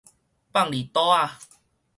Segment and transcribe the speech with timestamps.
[0.51, 1.31] 放痢肚仔